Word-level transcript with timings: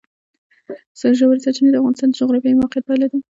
ژورې 1.19 1.39
سرچینې 1.43 1.71
د 1.71 1.75
افغانستان 1.79 2.07
د 2.11 2.17
جغرافیایي 2.19 2.59
موقیعت 2.59 2.83
پایله 2.87 3.07
ده. 3.11 3.17